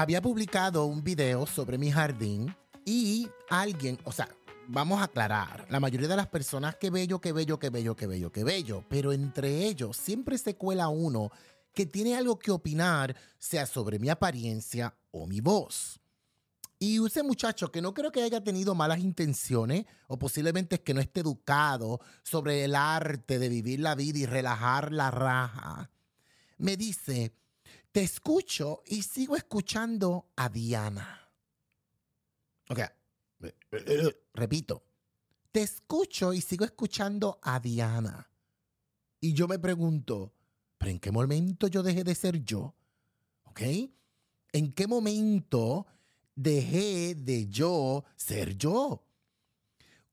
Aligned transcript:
había 0.00 0.22
publicado 0.22 0.84
un 0.84 1.02
video 1.02 1.44
sobre 1.44 1.76
mi 1.76 1.90
jardín 1.90 2.54
y 2.84 3.28
alguien, 3.50 3.98
o 4.04 4.12
sea, 4.12 4.28
vamos 4.68 5.00
a 5.00 5.04
aclarar, 5.04 5.66
la 5.70 5.80
mayoría 5.80 6.06
de 6.06 6.14
las 6.14 6.28
personas, 6.28 6.76
qué 6.76 6.88
bello, 6.88 7.20
qué 7.20 7.32
bello, 7.32 7.58
qué 7.58 7.68
bello, 7.68 7.96
qué 7.96 8.06
bello, 8.06 8.30
qué 8.30 8.44
bello, 8.44 8.84
pero 8.88 9.12
entre 9.12 9.66
ellos 9.66 9.96
siempre 9.96 10.38
se 10.38 10.54
cuela 10.54 10.86
uno 10.86 11.32
que 11.74 11.84
tiene 11.84 12.16
algo 12.16 12.38
que 12.38 12.52
opinar, 12.52 13.16
sea 13.40 13.66
sobre 13.66 13.98
mi 13.98 14.08
apariencia 14.08 14.94
o 15.10 15.26
mi 15.26 15.40
voz. 15.40 15.98
Y 16.78 17.04
ese 17.04 17.24
muchacho, 17.24 17.72
que 17.72 17.82
no 17.82 17.92
creo 17.92 18.12
que 18.12 18.22
haya 18.22 18.40
tenido 18.44 18.76
malas 18.76 19.00
intenciones, 19.00 19.84
o 20.06 20.16
posiblemente 20.16 20.76
es 20.76 20.80
que 20.82 20.94
no 20.94 21.00
esté 21.00 21.20
educado 21.20 21.98
sobre 22.22 22.62
el 22.62 22.76
arte 22.76 23.40
de 23.40 23.48
vivir 23.48 23.80
la 23.80 23.96
vida 23.96 24.20
y 24.20 24.26
relajar 24.26 24.92
la 24.92 25.10
raja, 25.10 25.90
me 26.56 26.76
dice, 26.76 27.32
te 27.92 28.02
escucho 28.02 28.82
y 28.86 29.02
sigo 29.02 29.36
escuchando 29.36 30.30
a 30.36 30.48
Diana. 30.48 31.30
Ok, 32.70 32.80
repito, 34.34 34.84
te 35.52 35.62
escucho 35.62 36.32
y 36.32 36.40
sigo 36.40 36.64
escuchando 36.64 37.38
a 37.42 37.58
Diana. 37.60 38.30
Y 39.20 39.32
yo 39.32 39.48
me 39.48 39.58
pregunto, 39.58 40.32
¿pero 40.76 40.90
en 40.90 41.00
qué 41.00 41.10
momento 41.10 41.66
yo 41.66 41.82
dejé 41.82 42.04
de 42.04 42.14
ser 42.14 42.44
yo? 42.44 42.74
¿Ok? 43.44 43.62
¿En 44.52 44.72
qué 44.72 44.86
momento 44.86 45.86
dejé 46.34 47.14
de 47.14 47.48
yo 47.48 48.04
ser 48.16 48.56
yo? 48.56 49.04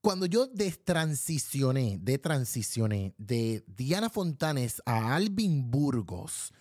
Cuando 0.02 0.28
yo 0.28 0.48
destransicioné, 0.48 1.98
de 2.00 2.20
transicioné 2.20 3.14
de 3.18 3.64
Diana 3.68 4.10
Fontanes 4.10 4.82
a 4.86 5.16
Alvin 5.16 5.72
Burgos, 5.72 6.54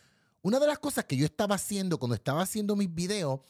una 0.45 0.61
de 0.61 0.67
las 0.67 0.79
cosas 0.79 1.07
que 1.07 1.17
yo 1.17 1.25
estaba 1.25 1.55
haciendo 1.55 1.99
cuando 1.99 2.15
estaba 2.15 2.43
haciendo 2.43 2.77
mis 2.77 2.95
videos 2.95 3.41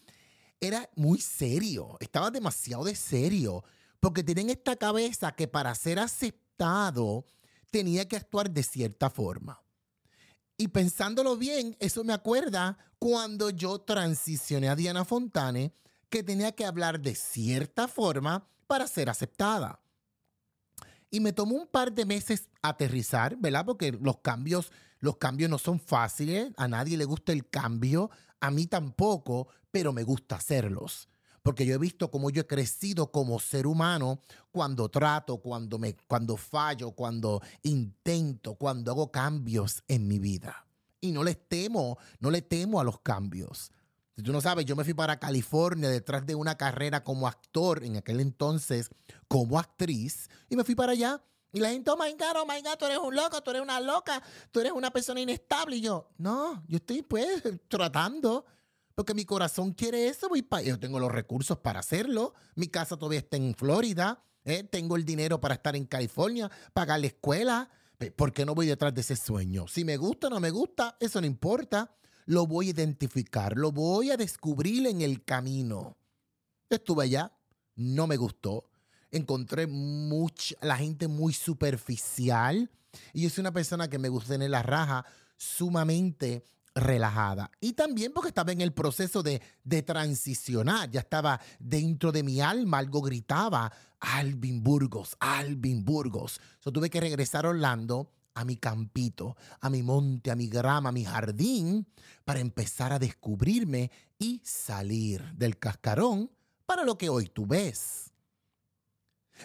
era 0.61 0.89
muy 0.95 1.21
serio, 1.21 1.97
estaba 1.99 2.31
demasiado 2.31 2.85
de 2.85 2.95
serio, 2.95 3.65
porque 3.99 4.23
tienen 4.23 4.49
esta 4.49 4.77
cabeza 4.77 5.33
que 5.33 5.49
para 5.49 5.75
ser 5.75 5.99
aceptado 5.99 7.27
tenía 7.73 8.07
que 8.07 8.17
actuar 8.17 8.49
de 8.49 8.63
cierta 8.63 9.11
forma. 9.11 9.61
Y 10.57 10.69
pensándolo 10.69 11.37
bien, 11.37 11.77
eso 11.81 12.05
me 12.05 12.13
acuerda 12.13 12.79
cuando 13.01 13.51
yo 13.51 13.81
transicioné 13.81 14.69
a 14.69 14.77
Diana 14.77 15.05
Fontane, 15.05 15.75
que 16.09 16.23
tenía 16.23 16.53
que 16.53 16.65
hablar 16.65 17.01
de 17.01 17.17
cierta 17.17 17.89
forma 17.89 18.47
para 18.69 18.87
ser 18.87 19.11
aceptada. 19.11 19.81
Y 21.15 21.21
me 21.21 21.33
tomó 21.33 21.55
un 21.55 21.69
par 21.69 21.93
de 21.93 22.05
meses 22.05 22.49
aterrizar, 22.61 23.37
¿verdad? 23.37 23.65
Porque 23.65 23.93
los 23.93 24.19
cambios 24.19 24.73
los 24.99 25.19
cambios 25.19 25.49
no 25.49 25.59
son 25.59 25.79
fáciles, 25.79 26.51
a 26.57 26.67
nadie 26.67 26.97
le 26.97 27.05
gusta 27.05 27.31
el 27.31 27.49
cambio, 27.49 28.11
a 28.41 28.51
mí 28.51 28.67
tampoco, 28.67 29.47
pero 29.71 29.93
me 29.93 30.03
gusta 30.03 30.35
hacerlos. 30.35 31.09
Porque 31.43 31.67
yo 31.67 31.75
he 31.75 31.79
visto 31.79 32.11
cómo 32.11 32.31
yo 32.31 32.41
he 32.41 32.47
crecido 32.49 33.13
como 33.13 33.39
ser 33.39 33.69
humano 33.69 34.23
cuando 34.51 34.89
trato, 34.89 35.37
cuando, 35.37 35.79
me, 35.79 35.95
cuando 36.09 36.37
fallo, 36.37 36.91
cuando 36.93 37.41
intento, 37.63 38.57
cuando 38.57 38.91
hago 38.91 39.13
cambios 39.13 39.85
en 39.87 40.09
mi 40.09 40.19
vida. 40.19 40.67
Y 41.01 41.13
no 41.13 41.23
les 41.23 41.49
temo, 41.49 41.97
no 42.19 42.31
le 42.31 42.43
temo 42.43 42.81
a 42.81 42.85
los 42.85 42.99
cambios. 42.99 43.71
Si 44.17 44.23
tú 44.23 44.33
no 44.33 44.41
sabes, 44.41 44.65
yo 44.65 44.77
me 44.77 44.85
fui 44.85 44.95
para 44.95 45.19
California 45.19 45.89
detrás 45.89 46.25
de 46.25 46.35
una 46.35 46.57
carrera 46.57 47.03
como 47.03 47.27
actor, 47.27 47.83
en 47.83 47.97
aquel 47.97 48.21
entonces 48.21 48.91
como 49.29 49.59
actriz, 49.59 50.29
y 50.49 50.57
me 50.57 50.65
fui 50.65 50.75
para 50.75 50.93
allá 50.93 51.21
y 51.55 51.61
la 51.61 51.71
gente, 51.71 51.89
oh 51.89 51.97
my 51.97 52.11
God, 52.13 52.43
oh 52.43 52.47
my 52.47 52.61
God, 52.63 52.77
tú 52.77 52.85
eres 52.85 52.99
un 52.99 53.15
loco, 53.15 53.41
tú 53.41 53.51
eres 53.51 53.63
una 53.63 53.79
loca, 53.79 54.21
tú 54.51 54.59
eres 54.59 54.73
una 54.73 54.91
persona 54.91 55.21
inestable. 55.21 55.77
Y 55.77 55.83
yo, 55.83 56.11
no, 56.19 56.65
yo 56.67 56.79
estoy 56.79 57.03
pues 57.03 57.45
tratando, 57.69 58.45
porque 58.97 59.15
mi 59.15 59.25
corazón 59.25 59.73
quiere 59.73 60.09
eso, 60.09 60.29
voy 60.29 60.43
para, 60.43 60.65
yo 60.65 60.81
tengo 60.81 60.99
los 60.99 61.13
recursos 61.13 61.57
para 61.59 61.79
hacerlo. 61.79 62.35
Mi 62.57 62.67
casa 62.67 62.97
todavía 62.97 63.21
está 63.21 63.37
en 63.37 63.55
Florida, 63.55 64.25
¿eh? 64.45 64.65
tengo 64.65 64.97
el 64.97 65.05
dinero 65.05 65.41
para 65.41 65.55
estar 65.55 65.77
en 65.77 65.87
California, 65.87 66.51
pagar 66.73 66.99
la 66.99 67.07
escuela. 67.07 67.71
¿Por 68.17 68.33
qué 68.33 68.45
no 68.45 68.57
voy 68.57 68.67
detrás 68.67 68.93
de 68.93 69.03
ese 69.03 69.15
sueño? 69.15 69.69
Si 69.69 69.85
me 69.85 69.97
gusta 69.97 70.27
o 70.27 70.31
no 70.31 70.41
me 70.41 70.51
gusta, 70.51 70.97
eso 70.99 71.21
no 71.21 71.27
importa. 71.29 71.95
Lo 72.27 72.47
voy 72.47 72.69
a 72.69 72.71
identificar, 72.71 73.57
lo 73.57 73.73
voy 73.73 74.11
a 74.11 74.17
descubrir 74.17 74.87
en 74.87 75.03
el 75.03 75.25
camino. 75.25 75.97
Estuve 76.71 77.05
allá, 77.05 77.33
no 77.77 78.07
me 78.07 78.17
gustó 78.17 78.65
encontré 79.17 79.67
mucha, 79.67 80.57
la 80.61 80.77
gente 80.77 81.09
muy 81.09 81.33
superficial. 81.33 82.71
Y 83.13 83.23
yo 83.23 83.31
soy 83.31 83.43
una 83.43 83.53
persona 83.53 83.89
que 83.89 83.99
me 83.99 84.09
gusta 84.09 84.35
tener 84.35 84.51
la 84.51 84.63
raja 84.63 85.05
sumamente 85.37 86.45
relajada. 86.75 87.51
Y 87.61 87.73
también 87.73 88.13
porque 88.13 88.29
estaba 88.29 88.53
en 88.53 88.61
el 88.61 88.73
proceso 88.73 89.23
de, 89.23 89.41
de 89.63 89.83
transicionar, 89.83 90.91
ya 90.91 91.01
estaba 91.01 91.41
dentro 91.59 92.11
de 92.11 92.23
mi 92.23 92.41
alma, 92.41 92.79
algo 92.79 93.01
gritaba, 93.01 93.73
Alvin 94.01 94.63
Burgos, 94.63 95.17
Alvin 95.21 95.85
Burgos. 95.85 96.41
Yo 96.65 96.73
tuve 96.73 96.91
que 96.91 97.01
regresar 97.01 97.47
a 97.47 97.51
Orlando, 97.51 98.11
a 98.35 98.45
mi 98.45 98.57
campito, 98.57 99.37
a 99.61 99.71
mi 99.71 99.83
monte, 99.83 100.31
a 100.31 100.37
mi 100.37 100.49
grama, 100.49 100.89
a 100.89 100.93
mi 100.93 101.05
jardín, 101.05 101.87
para 102.25 102.41
empezar 102.41 102.93
a 102.93 102.99
descubrirme 102.99 103.91
y 104.19 104.41
salir 104.45 105.23
del 105.35 105.59
cascarón 105.59 106.31
para 106.67 106.85
lo 106.85 106.99
que 106.99 107.09
hoy 107.09 107.27
tú 107.27 107.47
ves. 107.47 108.13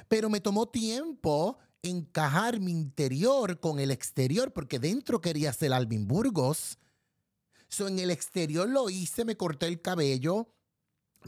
Pero 0.08 0.30
me 0.30 0.42
tomó 0.42 0.68
tiempo 0.68 1.58
encajar 1.82 2.60
mi 2.60 2.72
interior 2.72 3.60
con 3.60 3.80
el 3.80 3.92
exterior, 3.92 4.52
porque 4.52 4.80
dentro 4.80 5.22
quería 5.22 5.54
ser 5.54 5.74
Alvin 5.74 6.08
Burgos. 6.08 6.78
So, 7.68 7.88
en 7.88 8.00
el 8.00 8.12
exterior 8.12 8.68
lo 8.68 8.90
hice, 8.90 9.26
me 9.26 9.38
corté 9.38 9.68
el 9.68 9.82
cabello, 9.82 10.50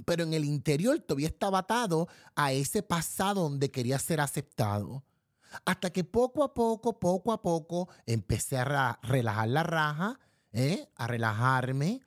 pero 0.05 0.23
en 0.23 0.33
el 0.33 0.45
interior 0.45 0.99
todavía 0.99 1.27
estaba 1.27 1.59
atado 1.59 2.07
a 2.35 2.53
ese 2.53 2.81
pasado 2.81 3.43
donde 3.43 3.71
quería 3.71 3.99
ser 3.99 4.19
aceptado. 4.19 5.03
Hasta 5.65 5.91
que 5.91 6.03
poco 6.03 6.43
a 6.43 6.53
poco, 6.53 6.99
poco 6.99 7.31
a 7.31 7.41
poco, 7.41 7.89
empecé 8.05 8.57
a 8.57 8.99
relajar 9.03 9.47
la 9.47 9.63
raja, 9.63 10.19
¿eh? 10.53 10.89
a 10.95 11.07
relajarme 11.07 12.01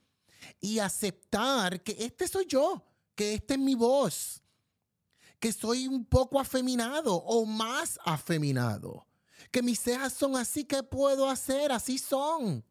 y 0.61 0.79
aceptar 0.79 1.83
que 1.83 1.97
este 2.01 2.29
soy 2.29 2.47
yo, 2.47 2.85
que 3.15 3.35
esta 3.35 3.55
es 3.55 3.61
mi 3.61 3.75
voz 3.75 4.45
que 5.45 5.53
soy 5.53 5.87
un 5.87 6.07
poco 6.07 6.41
afeminado 6.41 7.17
o 7.17 7.45
más 7.45 7.99
afeminado. 8.07 9.07
Que 9.51 9.61
mis 9.63 9.79
cejas 9.79 10.15
son 10.15 10.37
así, 10.37 10.65
¿qué 10.65 10.83
puedo 10.83 11.29
hacer? 11.29 11.71
Así 11.71 11.99
son. 11.99 12.65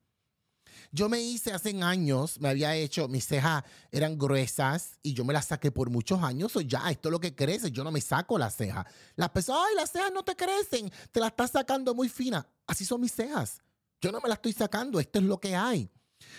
Yo 0.96 1.10
me 1.10 1.20
hice 1.20 1.52
hace 1.52 1.82
años, 1.82 2.40
me 2.40 2.50
había 2.50 2.76
hecho, 2.76 3.08
mis 3.08 3.26
cejas 3.26 3.64
eran 3.92 4.16
gruesas 4.16 5.00
y 5.02 5.16
yo 5.16 5.26
me 5.26 5.34
las 5.34 5.48
saqué 5.48 5.72
por 5.72 5.90
muchos 5.90 6.22
años. 6.22 6.56
O 6.56 6.62
ya, 6.62 6.92
esto 6.92 7.10
es 7.10 7.12
lo 7.12 7.20
que 7.20 7.34
crece, 7.34 7.72
yo 7.72 7.84
no 7.84 7.90
me 7.92 8.00
saco 8.00 8.38
las 8.38 8.56
cejas. 8.56 8.86
Las 9.16 9.30
personas, 9.30 9.64
ay, 9.70 9.76
las 9.76 9.90
cejas 9.90 10.12
no 10.14 10.22
te 10.24 10.36
crecen, 10.36 10.92
te 11.12 11.20
las 11.20 11.32
estás 11.32 11.50
sacando 11.50 11.96
muy 11.96 12.10
fina. 12.10 12.48
Así 12.68 12.86
son 12.86 13.02
mis 13.02 13.12
cejas. 13.12 13.64
Yo 14.02 14.12
no 14.12 14.22
me 14.22 14.30
las 14.30 14.38
estoy 14.38 14.54
sacando, 14.54 15.00
esto 15.00 15.18
es 15.18 15.26
lo 15.26 15.40
que 15.40 15.56
hay. 15.56 15.90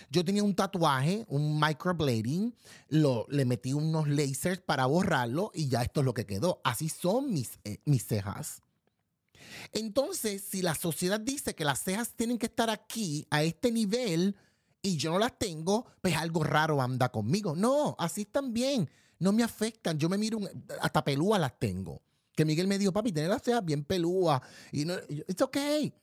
Yo 0.09 0.25
tenía 0.25 0.45
un 0.45 0.55
tatuaje, 0.55 1.27
un 1.29 1.59
microblading, 1.59 2.55
lo, 2.91 3.27
le 3.31 3.45
metí 3.45 3.73
unos 3.73 4.07
lasers 4.07 4.61
para 4.61 4.87
borrarlo 4.87 5.51
y 5.53 5.67
ya 5.67 5.83
esto 5.83 5.99
es 5.99 6.07
lo 6.07 6.15
que 6.15 6.27
quedó. 6.27 6.61
Así 6.63 6.89
son 6.89 7.33
mis, 7.33 7.59
eh, 7.65 7.81
mis 7.87 8.07
cejas. 8.07 8.63
Entonces, 9.73 10.43
si 10.43 10.63
la 10.63 10.75
sociedad 10.75 11.21
dice 11.21 11.55
que 11.55 11.65
las 11.65 11.83
cejas 11.83 12.15
tienen 12.15 12.39
que 12.39 12.47
estar 12.47 12.71
aquí, 12.71 13.27
a 13.31 13.43
este 13.43 13.71
nivel, 13.73 14.37
y 14.83 14.97
yo 14.97 15.13
no 15.13 15.19
las 15.19 15.39
tengo, 15.39 15.87
pues 16.01 16.17
algo 16.17 16.45
raro 16.45 16.81
anda 16.81 17.11
conmigo. 17.11 17.55
No, 17.57 17.97
así 17.99 18.23
están 18.23 18.53
bien. 18.53 18.89
No 19.19 19.33
me 19.33 19.43
afectan. 19.43 19.99
Yo 19.99 20.09
me 20.09 20.19
miro, 20.19 20.39
hasta 20.81 21.05
pelúas 21.05 21.41
las 21.41 21.59
tengo. 21.59 22.03
Que 22.37 22.45
Miguel 22.45 22.67
me 22.67 22.79
dijo, 22.79 22.93
papi, 22.93 23.13
tener 23.13 23.31
las 23.31 23.43
cejas 23.43 23.65
bien 23.65 23.85
pelúas. 23.85 24.41
Y 24.73 24.85
no, 24.85 24.95
it's 25.09 25.41
okay. 25.41 25.95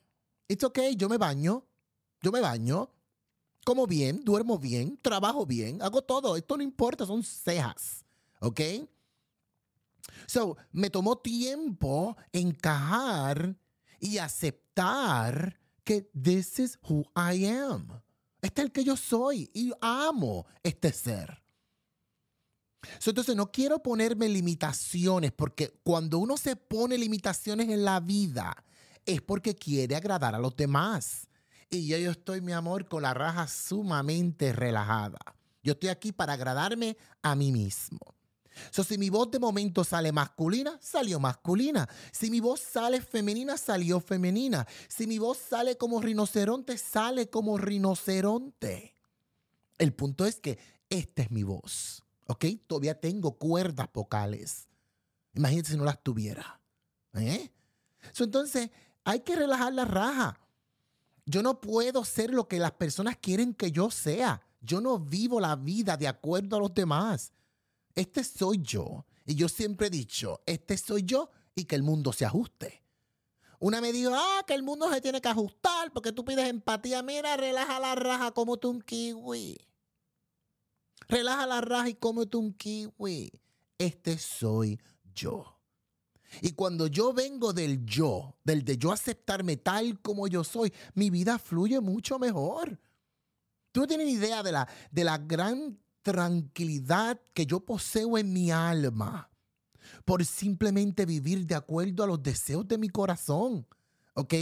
It's 0.47 0.63
okay. 0.63 0.95
Yo 0.95 1.09
me 1.09 1.18
baño. 1.18 1.66
Yo 2.22 2.31
me 2.31 2.39
baño 2.39 2.89
como 3.63 3.85
bien, 3.88 4.23
duermo 4.23 4.57
bien, 4.57 4.97
trabajo 5.01 5.45
bien, 5.45 5.81
hago 5.81 6.01
todo. 6.01 6.35
Esto 6.35 6.57
no 6.57 6.63
importa, 6.63 7.06
son 7.06 7.23
cejas. 7.23 8.06
¿Ok? 8.39 8.59
So, 10.25 10.58
me 10.72 10.90
tomó 10.90 11.18
tiempo 11.18 12.18
encajar 12.31 13.56
y 14.00 14.18
aceptar 14.18 15.60
que 15.84 16.10
this 16.13 16.60
is 16.60 16.80
who 16.88 17.04
I 17.16 17.46
am. 17.46 18.02
Este 18.42 18.62
es 18.62 18.66
el 18.66 18.72
que 18.72 18.84
yo 18.84 18.98
soy 18.98 19.50
y 19.54 19.72
amo 19.81 20.46
este 20.63 20.92
ser. 20.92 21.44
entonces 23.06 23.36
no 23.36 23.52
quiero 23.52 23.84
ponerme 23.84 24.28
limitaciones 24.28 25.31
porque 25.31 25.69
cuando 25.84 26.18
uno 26.18 26.38
se 26.38 26.56
pone 26.56 26.98
limitaciones 26.98 27.69
en 27.69 27.86
la 27.86 28.00
vida 28.00 28.56
es 29.06 29.22
porque 29.22 29.56
quiere 29.56 29.96
agradar 29.96 30.34
a 30.36 30.40
los 30.40 30.56
demás. 30.56 31.28
Y 31.69 31.88
yo, 31.88 31.98
yo 31.98 32.12
estoy, 32.12 32.42
mi 32.42 32.52
amor, 32.52 32.88
con 32.88 33.04
la 33.04 33.14
raja 33.14 33.48
sumamente 33.48 34.52
relajada. 34.52 35.19
Yo 35.64 35.74
estoy 35.74 35.90
aquí 35.90 36.12
para 36.12 36.34
agradarme 36.34 36.98
a 37.22 37.36
mí 37.36 37.52
mismo. 37.52 38.00
So, 38.69 38.84
si 38.84 38.98
mi 38.98 39.10
voz 39.10 39.31
de 39.31 39.40
momento 39.40 39.84
sale 39.84 40.12
masculina, 40.12 40.78
salió 40.81 41.19
masculina. 41.19 41.90
Si 42.12 42.30
mi 42.30 42.40
voz 42.40 42.60
sale 42.60 43.02
femenina, 43.02 43.58
salió 43.58 44.00
femenina. 44.00 44.68
Si 44.88 45.08
mi 45.08 45.18
voz 45.18 45.38
sale 45.38 45.78
como 45.78 46.02
rinoceronte, 46.02 46.78
sale 46.78 47.30
como 47.30 47.58
rinoceronte. 47.58 48.96
El 49.78 49.94
punto 49.94 50.25
es 50.25 50.40
que 50.40 50.60
esta 50.90 51.24
es 51.24 51.31
mi 51.31 51.44
voz. 51.44 52.04
¿Ok? 52.28 52.46
Todavía 52.68 53.00
tengo 53.00 53.38
cuerdas 53.38 53.88
vocales. 53.94 54.68
Imagínate 55.34 55.72
si 55.72 55.78
no 55.78 55.86
las 55.86 56.02
tuviera. 56.04 56.60
¿Eh? 57.14 57.52
entonces, 58.19 58.69
hay 59.04 59.22
que 59.22 59.36
relajar 59.36 59.74
la 59.74 59.86
raja. 59.86 60.40
Yo 61.25 61.42
no 61.42 61.62
puedo 61.62 62.04
ser 62.04 62.31
lo 62.31 62.48
que 62.48 62.60
las 62.60 62.72
personas 62.72 63.18
quieren 63.18 63.54
que 63.54 63.72
yo 63.72 63.90
sea. 63.92 64.42
Yo 64.62 64.81
no 64.81 65.00
vivo 65.00 65.40
la 65.40 65.56
vida 65.56 65.98
de 65.98 66.07
acuerdo 66.07 66.56
a 66.56 66.60
los 66.60 66.74
demás. 66.74 67.31
Este 67.96 68.24
soy 68.24 68.60
yo. 68.62 69.06
Y 69.26 69.36
yo 69.36 69.50
siempre 69.50 69.88
he 69.88 69.90
dicho, 69.90 70.42
este 70.46 70.78
soy 70.78 71.04
yo 71.04 71.30
y 71.56 71.66
que 71.66 71.76
el 71.76 71.84
mundo 71.84 72.12
se 72.14 72.26
ajuste. 72.26 72.84
Una 73.60 73.80
me 73.80 73.94
dijo, 73.94 74.12
ah, 74.14 74.44
que 74.48 74.56
el 74.56 74.64
mundo 74.64 74.92
se 74.92 75.02
tiene 75.02 75.22
que 75.22 75.30
ajustar 75.30 75.92
porque 75.94 76.12
tú 76.12 76.26
pides 76.26 76.50
empatía. 76.50 77.04
Mira, 77.04 77.38
relaja 77.38 77.80
la 77.80 77.94
raja 77.94 78.32
como 78.32 78.58
tú 78.58 78.72
un 78.72 78.82
kiwi. 78.82 79.58
Relaja 81.08 81.46
la 81.46 81.62
raja 81.62 81.90
y 81.90 81.94
cómete 81.94 82.38
un 82.38 82.54
kiwi. 82.54 83.32
Este 83.78 84.18
soy 84.18 84.80
yo. 85.14 85.60
Y 86.42 86.54
cuando 86.54 86.88
yo 86.88 87.14
vengo 87.14 87.54
del 87.54 87.86
yo, 87.86 88.38
del 88.44 88.64
de 88.64 88.78
yo 88.78 88.92
aceptarme 88.92 89.58
tal 89.58 90.00
como 90.02 90.28
yo 90.28 90.44
soy, 90.44 90.74
mi 90.96 91.10
vida 91.10 91.38
fluye 91.38 91.82
mucho 91.82 92.18
mejor. 92.18 92.80
Tú 93.72 93.82
no 93.82 93.88
tienes 93.88 94.08
ni 94.08 94.14
idea 94.14 94.42
de 94.42 94.54
la, 94.54 94.68
de 94.92 95.04
la 95.04 95.18
gran 95.18 95.78
tranquilidad 96.01 97.19
que 97.33 97.45
yo 97.45 97.59
poseo 97.59 98.18
en 98.18 98.33
mi 98.33 98.51
alma 98.51 99.30
por 100.06 100.24
simplemente 100.25 101.06
vivir 101.06 101.45
de 101.45 101.56
acuerdo 101.56 102.03
a 102.03 102.07
los 102.07 102.21
deseos 102.21 102.68
de 102.68 102.77
mi 102.77 102.89
corazón. 102.89 103.68
¿Ok? 104.13 104.33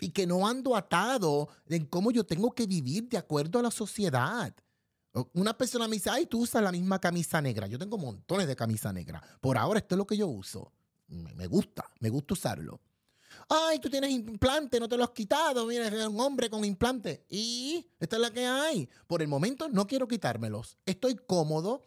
Y 0.00 0.10
que 0.10 0.26
no 0.26 0.46
ando 0.46 0.76
atado 0.76 1.48
en 1.66 1.86
cómo 1.86 2.10
yo 2.10 2.24
tengo 2.24 2.52
que 2.52 2.66
vivir 2.66 3.08
de 3.08 3.18
acuerdo 3.18 3.58
a 3.58 3.62
la 3.62 3.70
sociedad. 3.70 4.54
Una 5.32 5.56
persona 5.56 5.88
me 5.88 5.96
dice, 5.96 6.10
ay, 6.10 6.26
tú 6.26 6.42
usas 6.42 6.62
la 6.62 6.70
misma 6.70 7.00
camisa 7.00 7.40
negra. 7.40 7.66
Yo 7.66 7.78
tengo 7.78 7.96
montones 7.96 8.46
de 8.46 8.54
camisa 8.54 8.92
negra. 8.92 9.22
Por 9.40 9.56
ahora 9.56 9.78
esto 9.78 9.94
es 9.94 9.98
lo 9.98 10.06
que 10.06 10.16
yo 10.16 10.26
uso. 10.26 10.72
Me 11.08 11.46
gusta, 11.46 11.90
me 12.00 12.10
gusta 12.10 12.34
usarlo. 12.34 12.80
Ay, 13.48 13.78
tú 13.78 13.88
tienes 13.88 14.10
implante, 14.10 14.80
no 14.80 14.88
te 14.88 14.96
lo 14.96 15.04
has 15.04 15.10
quitado. 15.10 15.66
Mira, 15.66 15.86
es 15.86 16.06
un 16.06 16.20
hombre 16.20 16.50
con 16.50 16.64
implante. 16.64 17.24
Y 17.28 17.86
esta 18.00 18.16
es 18.16 18.22
la 18.22 18.30
que 18.30 18.44
hay. 18.44 18.88
Por 19.06 19.22
el 19.22 19.28
momento 19.28 19.68
no 19.68 19.86
quiero 19.86 20.08
quitármelos. 20.08 20.78
Estoy 20.84 21.16
cómodo. 21.16 21.82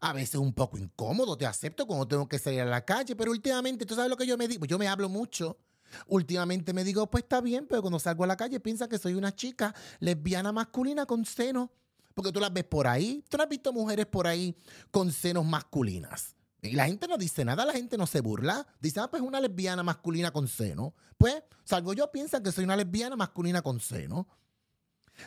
A 0.00 0.12
veces 0.12 0.36
un 0.36 0.52
poco 0.52 0.76
incómodo, 0.76 1.38
te 1.38 1.46
acepto 1.46 1.86
cuando 1.86 2.06
tengo 2.06 2.28
que 2.28 2.38
salir 2.38 2.60
a 2.60 2.66
la 2.66 2.84
calle, 2.84 3.16
pero 3.16 3.30
últimamente, 3.30 3.86
¿tú 3.86 3.94
sabes 3.94 4.10
lo 4.10 4.16
que 4.16 4.26
yo 4.26 4.36
me 4.36 4.46
digo? 4.46 4.66
Yo 4.66 4.78
me 4.78 4.88
hablo 4.88 5.08
mucho. 5.08 5.58
Últimamente 6.06 6.74
me 6.74 6.84
digo, 6.84 7.10
pues 7.10 7.24
está 7.24 7.40
bien, 7.40 7.66
pero 7.66 7.80
cuando 7.80 7.98
salgo 7.98 8.24
a 8.24 8.26
la 8.26 8.36
calle 8.36 8.60
piensa 8.60 8.88
que 8.88 8.98
soy 8.98 9.14
una 9.14 9.34
chica 9.34 9.74
lesbiana 10.00 10.52
masculina 10.52 11.06
con 11.06 11.24
seno 11.24 11.72
porque 12.16 12.32
tú 12.32 12.40
las 12.40 12.52
ves 12.52 12.64
por 12.64 12.86
ahí. 12.86 13.24
Tú 13.28 13.36
no 13.36 13.42
has 13.42 13.48
visto 13.48 13.72
mujeres 13.72 14.06
por 14.06 14.26
ahí 14.26 14.56
con 14.90 15.12
senos 15.12 15.44
masculinas. 15.44 16.35
Y 16.62 16.72
la 16.72 16.86
gente 16.86 17.06
no 17.06 17.18
dice 17.18 17.44
nada, 17.44 17.64
la 17.64 17.72
gente 17.72 17.96
no 17.96 18.06
se 18.06 18.20
burla. 18.20 18.66
Dice, 18.80 19.00
ah, 19.00 19.10
pues 19.10 19.22
una 19.22 19.40
lesbiana 19.40 19.82
masculina 19.82 20.30
con 20.32 20.48
seno. 20.48 20.94
Pues, 21.16 21.42
salgo 21.64 21.92
yo, 21.92 22.10
piensan 22.10 22.42
que 22.42 22.52
soy 22.52 22.64
una 22.64 22.76
lesbiana 22.76 23.16
masculina 23.16 23.62
con 23.62 23.80
seno. 23.80 24.26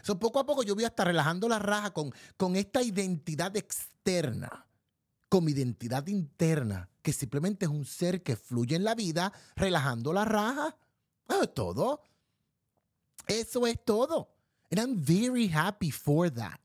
So, 0.04 0.20
poco 0.20 0.40
a 0.40 0.46
poco 0.46 0.64
yo 0.64 0.76
voy 0.76 0.84
a 0.84 0.88
estar 0.88 1.08
relajando 1.08 1.48
la 1.48 1.60
raja 1.60 1.92
con, 1.92 2.14
con 2.38 2.56
esta 2.56 2.82
identidad 2.82 3.56
externa, 3.58 4.68
con 5.28 5.46
mi 5.46 5.52
identidad 5.52 6.06
interna, 6.08 6.90
que 7.02 7.14
simplemente 7.14 7.66
es 7.66 7.72
un 7.72 7.86
ser 7.86 8.22
que 8.22 8.36
fluye 8.36 8.76
en 8.76 8.84
la 8.84 8.96
vida, 8.96 9.34
relajando 9.56 10.14
la 10.14 10.26
raja. 10.26 10.76
Eso 11.28 11.44
es 11.44 11.54
todo. 11.54 12.02
Eso 13.28 13.68
es 13.68 13.84
todo. 13.84 14.36
And 14.72 14.80
I'm 14.80 15.04
very 15.04 15.50
happy 15.52 15.92
for 15.92 16.30
that. 16.32 16.60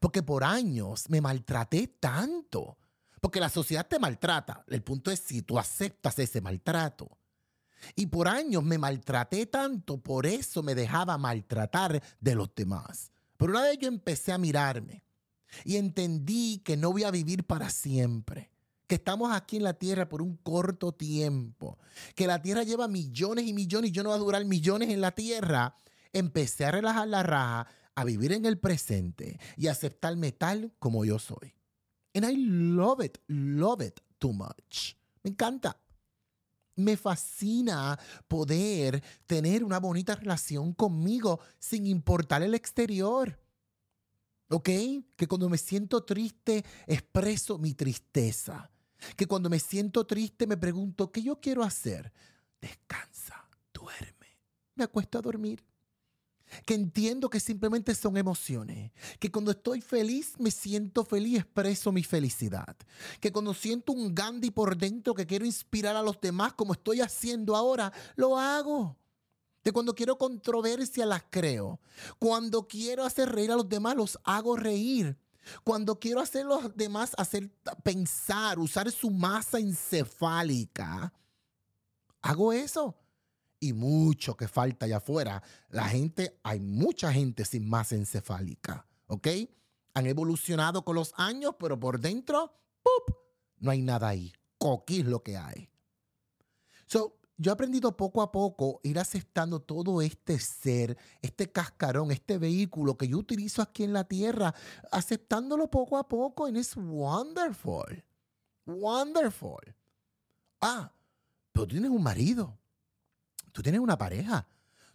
Porque 0.00 0.22
por 0.22 0.44
años 0.44 1.08
me 1.08 1.20
maltraté 1.20 1.88
tanto. 1.88 2.76
Porque 3.20 3.40
la 3.40 3.48
sociedad 3.48 3.86
te 3.86 3.98
maltrata. 3.98 4.64
El 4.68 4.82
punto 4.82 5.10
es 5.10 5.20
si 5.20 5.42
tú 5.42 5.58
aceptas 5.58 6.18
ese 6.18 6.40
maltrato. 6.40 7.18
Y 7.94 8.06
por 8.06 8.28
años 8.28 8.62
me 8.62 8.78
maltraté 8.78 9.46
tanto, 9.46 9.98
por 9.98 10.26
eso 10.26 10.62
me 10.62 10.74
dejaba 10.74 11.18
maltratar 11.18 12.02
de 12.20 12.34
los 12.34 12.54
demás. 12.54 13.10
Pero 13.36 13.52
una 13.52 13.62
vez 13.62 13.78
yo 13.78 13.88
empecé 13.88 14.32
a 14.32 14.38
mirarme 14.38 15.02
y 15.64 15.76
entendí 15.76 16.58
que 16.58 16.76
no 16.76 16.92
voy 16.92 17.04
a 17.04 17.10
vivir 17.10 17.44
para 17.44 17.70
siempre, 17.70 18.50
que 18.86 18.96
estamos 18.96 19.32
aquí 19.32 19.56
en 19.56 19.64
la 19.64 19.74
tierra 19.74 20.08
por 20.08 20.20
un 20.22 20.36
corto 20.36 20.92
tiempo, 20.92 21.78
que 22.14 22.26
la 22.26 22.42
tierra 22.42 22.62
lleva 22.64 22.86
millones 22.86 23.46
y 23.46 23.52
millones 23.52 23.90
y 23.90 23.92
yo 23.92 24.02
no 24.02 24.10
voy 24.10 24.16
a 24.16 24.20
durar 24.20 24.44
millones 24.44 24.90
en 24.90 25.00
la 25.00 25.12
tierra, 25.12 25.74
empecé 26.12 26.66
a 26.66 26.70
relajar 26.70 27.08
la 27.08 27.22
raja 27.22 27.66
a 27.94 28.04
vivir 28.04 28.32
en 28.32 28.46
el 28.46 28.58
presente 28.58 29.38
y 29.56 29.68
aceptarme 29.68 30.32
tal 30.32 30.72
como 30.78 31.04
yo 31.04 31.18
soy. 31.18 31.54
And 32.14 32.26
I 32.26 32.34
love 32.36 33.04
it, 33.04 33.18
love 33.28 33.82
it 33.82 34.00
too 34.18 34.32
much. 34.32 34.96
Me 35.22 35.30
encanta. 35.30 35.76
Me 36.76 36.96
fascina 36.96 37.98
poder 38.26 39.02
tener 39.26 39.62
una 39.62 39.78
bonita 39.78 40.14
relación 40.14 40.72
conmigo 40.72 41.40
sin 41.58 41.86
importar 41.86 42.42
el 42.42 42.54
exterior. 42.54 43.38
¿Ok? 44.48 44.68
Que 45.16 45.28
cuando 45.28 45.48
me 45.48 45.58
siento 45.58 46.02
triste 46.04 46.64
expreso 46.86 47.58
mi 47.58 47.74
tristeza. 47.74 48.70
Que 49.16 49.26
cuando 49.26 49.48
me 49.50 49.60
siento 49.60 50.06
triste 50.06 50.46
me 50.46 50.56
pregunto, 50.56 51.12
¿qué 51.12 51.22
yo 51.22 51.40
quiero 51.40 51.62
hacer? 51.62 52.12
Descansa, 52.60 53.48
duerme. 53.72 54.38
Me 54.74 54.84
acuesto 54.84 55.18
a 55.18 55.22
dormir 55.22 55.62
que 56.64 56.74
entiendo 56.74 57.30
que 57.30 57.40
simplemente 57.40 57.94
son 57.94 58.16
emociones, 58.16 58.92
que 59.18 59.30
cuando 59.30 59.50
estoy 59.50 59.80
feliz 59.80 60.34
me 60.38 60.50
siento 60.50 61.04
feliz, 61.04 61.40
expreso 61.40 61.92
mi 61.92 62.02
felicidad, 62.02 62.76
que 63.20 63.32
cuando 63.32 63.54
siento 63.54 63.92
un 63.92 64.14
Gandhi 64.14 64.50
por 64.50 64.76
dentro 64.76 65.14
que 65.14 65.26
quiero 65.26 65.44
inspirar 65.44 65.96
a 65.96 66.02
los 66.02 66.20
demás 66.20 66.54
como 66.54 66.72
estoy 66.72 67.00
haciendo 67.00 67.56
ahora, 67.56 67.92
lo 68.16 68.38
hago. 68.38 68.96
Que 69.62 69.72
cuando 69.72 69.94
quiero 69.94 70.16
controversia 70.16 71.04
las 71.04 71.22
creo. 71.28 71.80
Cuando 72.18 72.66
quiero 72.66 73.04
hacer 73.04 73.28
reír 73.28 73.52
a 73.52 73.56
los 73.56 73.68
demás 73.68 73.94
los 73.94 74.18
hago 74.24 74.56
reír. 74.56 75.18
Cuando 75.64 75.98
quiero 75.98 76.20
hacer 76.20 76.46
los 76.46 76.74
demás 76.76 77.12
hacer 77.18 77.50
pensar, 77.82 78.58
usar 78.58 78.90
su 78.90 79.10
masa 79.10 79.58
encefálica, 79.58 81.12
hago 82.22 82.52
eso 82.52 82.96
y 83.60 83.74
mucho 83.74 84.36
que 84.36 84.48
falta 84.48 84.86
allá 84.86 84.96
afuera. 84.96 85.42
La 85.68 85.84
gente, 85.84 86.40
hay 86.42 86.58
mucha 86.58 87.12
gente 87.12 87.44
sin 87.44 87.68
masa 87.68 87.94
encefálica, 87.94 88.86
¿ok? 89.06 89.28
Han 89.94 90.06
evolucionado 90.06 90.84
con 90.84 90.96
los 90.96 91.12
años, 91.16 91.54
pero 91.58 91.78
por 91.78 92.00
dentro, 92.00 92.52
¡pup! 92.82 93.16
No 93.58 93.70
hay 93.70 93.82
nada 93.82 94.08
ahí. 94.08 94.32
Coquí 94.58 95.00
es 95.00 95.06
lo 95.06 95.22
que 95.22 95.36
hay. 95.36 95.68
So, 96.86 97.20
yo 97.36 97.50
he 97.50 97.54
aprendido 97.54 97.96
poco 97.96 98.20
a 98.20 98.30
poco 98.30 98.80
ir 98.82 98.98
aceptando 98.98 99.60
todo 99.60 100.02
este 100.02 100.38
ser, 100.38 100.98
este 101.22 101.50
cascarón, 101.50 102.10
este 102.10 102.36
vehículo 102.36 102.98
que 102.98 103.08
yo 103.08 103.16
utilizo 103.16 103.62
aquí 103.62 103.84
en 103.84 103.94
la 103.94 104.04
tierra, 104.04 104.54
aceptándolo 104.92 105.70
poco 105.70 105.96
a 105.96 106.06
poco, 106.06 106.48
y 106.48 106.58
es 106.58 106.76
wonderful. 106.76 108.04
Wonderful. 108.66 109.74
Ah, 110.60 110.92
pero 111.52 111.66
tienes 111.66 111.90
un 111.90 112.02
marido 112.02 112.59
Tú 113.52 113.62
tienes 113.62 113.80
una 113.80 113.98
pareja. 113.98 114.46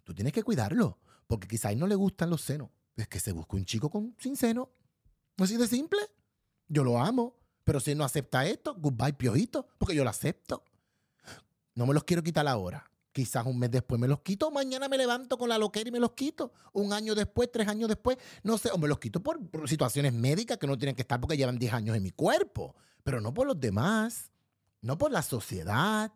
Tú 0.03 0.13
tienes 0.13 0.33
que 0.33 0.43
cuidarlo. 0.43 1.00
Porque 1.27 1.47
quizás 1.47 1.75
no 1.75 1.88
le 1.88 1.95
gustan 1.95 2.29
los 2.29 2.41
senos. 2.41 2.69
Es 2.95 3.07
que 3.07 3.19
se 3.19 3.31
busca 3.31 3.57
un 3.57 3.65
chico 3.65 3.89
con, 3.89 4.15
sin 4.19 4.35
seno. 4.38 4.69
Así 5.38 5.57
de 5.57 5.67
simple. 5.67 6.00
Yo 6.67 6.83
lo 6.83 7.00
amo. 7.00 7.35
Pero 7.63 7.79
si 7.79 7.91
él 7.91 7.97
no 7.97 8.03
acepta 8.03 8.45
esto, 8.45 8.75
goodbye, 8.75 9.13
piojito. 9.13 9.67
Porque 9.77 9.95
yo 9.95 10.03
lo 10.03 10.09
acepto. 10.09 10.63
No 11.74 11.85
me 11.85 11.93
los 11.93 12.03
quiero 12.03 12.24
quitar 12.24 12.47
ahora. 12.47 12.89
Quizás 13.12 13.45
un 13.45 13.57
mes 13.57 13.71
después 13.71 14.00
me 14.00 14.07
los 14.07 14.21
quito. 14.21 14.51
Mañana 14.51 14.88
me 14.88 14.97
levanto 14.97 15.38
con 15.38 15.50
la 15.50 15.57
loquera 15.57 15.89
y 15.89 15.91
me 15.91 16.00
los 16.00 16.12
quito. 16.12 16.53
Un 16.74 16.93
año 16.93 17.15
después, 17.15 17.51
tres 17.51 17.67
años 17.67 17.89
después. 17.89 18.17
No 18.43 18.57
sé. 18.57 18.69
O 18.71 18.77
me 18.77 18.88
los 18.88 19.00
quito 19.00 19.21
por, 19.21 19.45
por 19.50 19.67
situaciones 19.67 20.13
médicas 20.13 20.57
que 20.57 20.67
no 20.67 20.77
tienen 20.77 20.95
que 20.95 21.01
estar 21.01 21.19
porque 21.19 21.38
llevan 21.38 21.57
10 21.57 21.74
años 21.74 21.95
en 21.95 22.03
mi 22.03 22.12
cuerpo. 22.12 22.75
Pero 23.03 23.19
no 23.19 23.33
por 23.33 23.47
los 23.47 23.59
demás. 23.59 24.31
No 24.81 24.97
por 24.97 25.12
la 25.12 25.21
sociedad. 25.21 26.12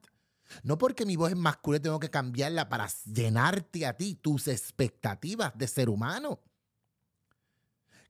No 0.63 0.77
porque 0.77 1.05
mi 1.05 1.15
voz 1.15 1.31
es 1.31 1.37
masculina 1.37 1.81
tengo 1.81 1.99
que 1.99 2.09
cambiarla 2.09 2.69
para 2.69 2.87
llenarte 3.05 3.85
a 3.85 3.95
ti 3.95 4.15
tus 4.15 4.47
expectativas 4.47 5.57
de 5.57 5.67
ser 5.67 5.89
humano. 5.89 6.39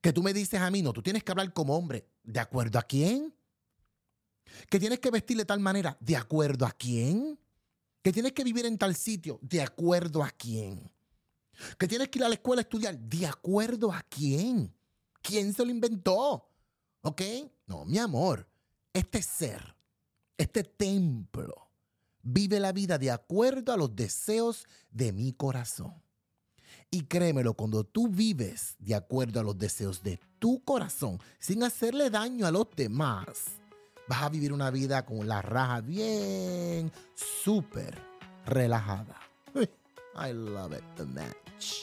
Que 0.01 0.13
tú 0.13 0.24
me 0.24 0.34
dices 0.34 0.62
a 0.62 0.72
mí, 0.72 0.81
no, 0.81 0.93
tú 0.93 1.01
tienes 1.01 1.24
que 1.24 1.31
hablar 1.31 1.51
como 1.53 1.75
hombre. 1.75 2.08
¿De 2.24 2.39
acuerdo 2.39 2.79
a 2.79 2.84
quién? 2.84 3.34
Que 4.69 4.79
tienes 4.79 5.00
que 5.00 5.12
vestir 5.12 5.38
de 5.38 5.46
tal 5.46 5.60
manera. 5.60 5.98
¿De 6.00 6.15
acuerdo 6.15 6.65
a 6.65 6.72
quién? 6.72 7.38
Que 8.01 8.13
tienes 8.13 8.31
que 8.31 8.46
vivir 8.46 8.65
en 8.65 8.77
tal 8.77 8.96
sitio. 8.96 9.39
¿De 9.41 9.62
acuerdo 9.62 10.24
a 10.24 10.31
quién? 10.31 10.89
Que 11.77 11.88
tienes 11.88 12.08
que 12.08 12.19
ir 12.19 12.25
a 12.25 12.29
la 12.29 12.36
escuela 12.36 12.62
a 12.62 12.63
estudiar. 12.63 12.98
¿De 12.98 13.27
acuerdo 13.27 13.91
a 13.91 14.01
quién? 14.03 14.74
¿Quién 15.22 15.53
se 15.53 15.65
lo 15.65 15.72
inventó? 15.72 16.50
¿Ok? 17.01 17.22
No, 17.67 17.84
mi 17.84 17.98
amor. 17.98 18.48
Este 18.93 19.22
ser, 19.22 19.75
este 20.38 20.63
templo 20.63 21.59
Vive 22.31 22.59
la 22.59 22.71
vida 22.71 23.00
de 23.00 23.09
acuerdo 23.09 23.74
a 23.74 23.77
los 23.77 23.95
deseos 23.95 24.67
de 24.91 25.12
mi 25.12 25.33
corazón. 25.33 25.95
Y 26.91 27.05
créemelo, 27.05 27.55
cuando 27.55 27.83
tú 27.83 28.07
vives 28.07 28.75
de 28.77 28.93
acuerdo 28.93 29.39
a 29.39 29.43
los 29.43 29.57
deseos 29.57 30.03
de 30.03 30.19
tu 30.38 30.63
corazón, 30.63 31.19
sin 31.39 31.63
hacerle 31.63 32.12
daño 32.12 32.45
a 32.45 32.51
los 32.51 32.67
demás, 32.75 33.45
vas 34.07 34.21
a 34.21 34.29
vivir 34.29 34.53
una 34.53 34.69
vida 34.69 35.07
con 35.07 35.27
la 35.27 35.41
raja 35.41 35.81
bien, 35.81 36.91
súper 37.15 38.00
relajada. 38.45 39.19
I 40.15 40.31
love 40.31 40.74
it, 40.74 40.83
the 40.98 41.05
match. 41.05 41.77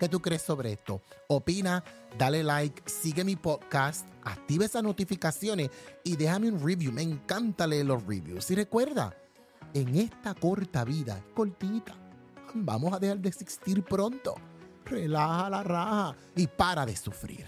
¿Qué 0.00 0.08
tú 0.08 0.20
crees 0.20 0.42
sobre 0.42 0.72
esto? 0.72 1.02
Opina, 1.28 1.84
dale 2.18 2.42
like, 2.42 2.82
sigue 2.84 3.22
mi 3.22 3.36
podcast, 3.36 4.08
activa 4.24 4.64
esas 4.64 4.82
notificaciones 4.82 5.70
y 6.02 6.16
déjame 6.16 6.50
un 6.50 6.66
review. 6.66 6.90
Me 6.90 7.02
encanta 7.02 7.64
leer 7.64 7.86
los 7.86 8.04
reviews. 8.04 8.50
Y 8.50 8.56
recuerda, 8.56 9.16
en 9.74 9.96
esta 9.96 10.34
corta 10.34 10.84
vida, 10.84 11.20
cortita, 11.34 11.94
vamos 12.54 12.92
a 12.92 12.98
dejar 12.98 13.18
de 13.18 13.28
existir 13.28 13.82
pronto. 13.82 14.36
Relaja 14.84 15.50
la 15.50 15.62
raja 15.62 16.16
y 16.36 16.46
para 16.46 16.86
de 16.86 16.96
sufrir. 16.96 17.46